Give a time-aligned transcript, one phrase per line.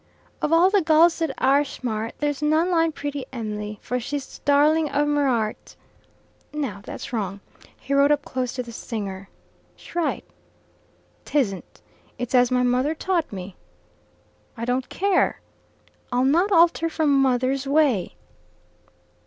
[0.41, 4.89] "'Of all the gulls that arsshmart, There's none line pretty Em'ly; For she's the darling
[4.89, 5.75] of merart'"
[6.51, 7.39] "Now, that's wrong."
[7.79, 9.29] He rode up close to the singer.
[9.75, 10.25] "Shright."
[11.23, 11.83] "'Tisn't."
[12.17, 13.55] "It's as my mother taught me."
[14.57, 15.39] "I don't care."
[16.11, 18.15] "I'll not alter from mother's way."